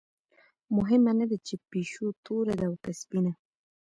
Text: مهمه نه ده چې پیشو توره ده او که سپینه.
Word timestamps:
مهمه 0.77 1.11
نه 1.19 1.25
ده 1.29 1.37
چې 1.47 1.55
پیشو 1.71 2.05
توره 2.25 2.53
ده 2.59 2.65
او 2.69 2.75
که 2.83 2.91
سپینه. 3.01 3.31